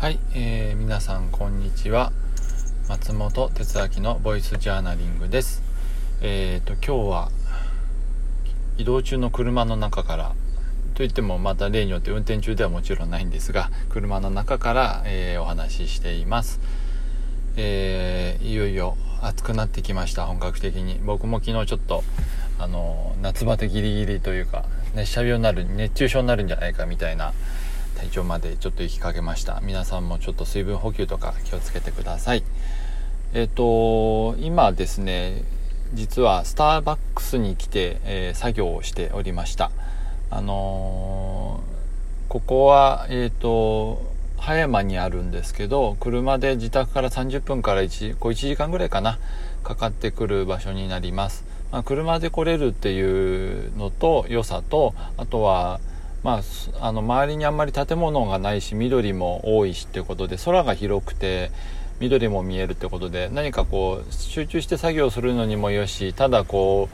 [0.00, 2.10] はい、えー、皆さんこんにちは。
[2.88, 5.62] 松本哲明のボイスジャーナリングです。
[6.22, 7.30] えっ、ー、と今日は
[8.78, 10.32] 移動中の車の中から
[10.94, 16.60] といってもまた例によって運転中ではもちろんないんですが車の中から、えー、お話ししています。
[17.58, 20.98] えー、いよいよ暑くなってきました本格的に。
[21.04, 22.04] 僕も昨日ちょっと
[22.58, 24.64] あの夏バテギリギリというか
[24.94, 27.34] 熱射病になる熱中症になるんじゃないかみたいな
[28.00, 29.60] 体調までちょっと行きかけました。
[29.62, 32.42] 皆さんもちょっと水分補給とか気をつけてください。
[33.34, 35.44] えっ、ー、と今ですね
[35.92, 39.70] 実はスターバックスに来て、えー、作業をしておりました。
[40.30, 44.00] あのー、ここはえっ、と
[44.38, 49.18] 葉山にあるんですけど車で自宅から30分から 1, 1時間ぐらいかな
[49.62, 53.02] かかってくる場所になります、まあ、車で来れるってい
[53.66, 55.80] うのと良さとあとは
[56.22, 56.42] ま
[56.80, 61.50] あ、あの周りにあんまり建物がないし緑も多いしっていうことで空が広くて
[61.98, 66.88] 緑も見えるってことで何かこう集中して作業するのにもよしただこ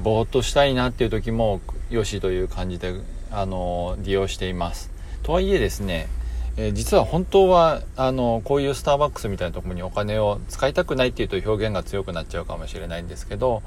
[0.00, 2.94] うぼーっとしたいなっていう時もよしという感じで
[3.30, 4.90] あの利用しています。
[5.22, 6.08] とはいえですね
[6.56, 13.62] えー、実は本当はあのこういうスターバックスみたいなところにお金を使いたくないっていうと表現が強くなっちゃうかもしれないんですけど、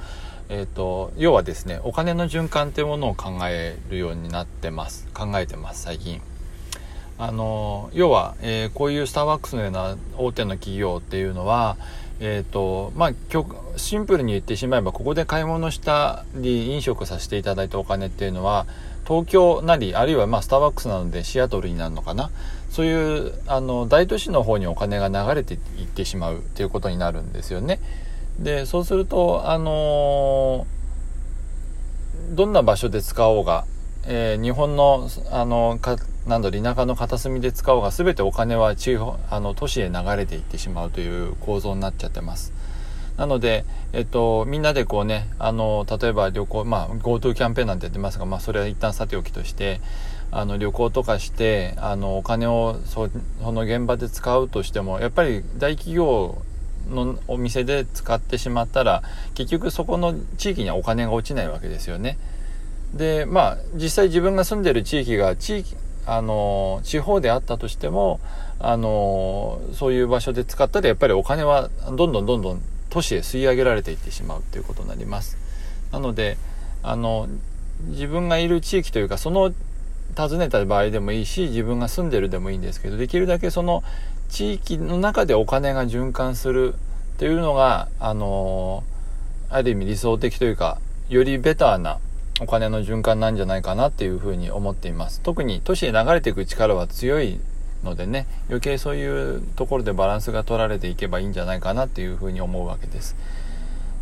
[0.49, 6.21] えーと、要はですねお金の循環っていうものを考えるようになってます考えてます最近。
[7.19, 11.77] あの要は、えー、こういうスターバックスのような大手の企業っていうのは、
[12.19, 13.11] えーとまあ、
[13.75, 18.65] シンプルに言ってしまえばここで買い物したり飲食させていただいたお金っていうのは
[19.05, 22.29] 東京なりあるいはまスターバックスなのでシアトルになるのかな
[22.69, 27.79] そういうあの大都市の方にお金が流れていってしまうっていうことになるんですよね。
[28.39, 30.65] でそうするとあの
[32.31, 33.65] どんな場所で使おうが、
[34.05, 35.95] えー、日本のあのか
[36.27, 42.53] なんだ田舎の片隅で使おうが全てお金は地方あの都市へ流れていってしまうという構造になっちゃってます。
[43.17, 49.81] なので、えっと、みんなでこうね、あの、例えば旅行、まあ、GoTo キャンペーンなんてやってますが、まあ、それは一旦さておきとして、
[50.31, 53.09] あの、旅行とかして、あの、お金をそ、
[53.43, 56.41] その現場で使うとしても、やっぱり大企業
[56.89, 59.03] のお店で使ってしまったら、
[59.35, 62.17] 結局そこの地域にはお金が落ちないわけですよね。
[62.93, 68.19] で、まあ、実際自分が住んでる地域が地域、あの、地方であったとしても、
[68.59, 72.61] あの、そういう場所で使ったらやっぱりお金はどんどんどんどん
[72.93, 75.37] 都市へ吸い上げられていってしまうということになります。
[75.91, 76.37] なので
[76.83, 77.27] あの
[77.87, 79.53] 自分がいる地域というかその
[80.15, 83.83] 訪ねた場合でもいいし自分が住んでるでもいいんですけどできるだけその
[84.29, 86.77] 地域の中でお金が循環するっ
[87.17, 88.83] ていうのがあの
[89.49, 91.99] ある意味理想的というかよりベターな
[92.41, 95.21] お金の循環なんじゃないかなっていうふうに思っています。
[95.21, 97.39] 特に都市に流れていく力は強い
[97.83, 103.15] のでね余計そういうところでバランスが取られていけばいいんじゃないかなっていうふうに思うわけです。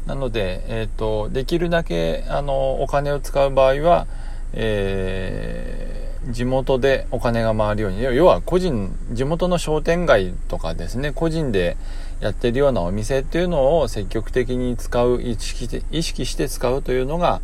[0.06, 4.08] なので、えーと、できるだけあのお金を使う場合は、
[4.54, 11.78] えー、地元でお金が回るように要は個人地元の商店街とかですね個人で
[12.20, 17.42] やってるようなお店っていうのを積極的に使う意識して意識して使うというのが、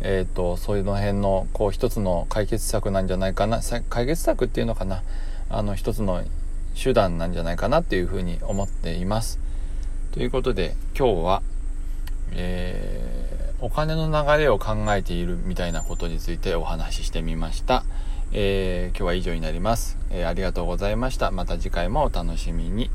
[0.00, 5.02] えーと、そういうの辺のこう一つの解決策なんじゃないかな解決策っていうのかな
[5.48, 6.22] あの一つの
[6.80, 9.40] 手段なんじゃないかなっていうふうに思っています。
[10.12, 11.42] ということで今日は、
[12.32, 17.84] えー、お金の流れを考えているみたいなことについてお話ししてみました。
[18.32, 21.32] えー、今日は以上になります、えー、ありがとうございました。
[21.32, 22.90] また次回もお楽しみに。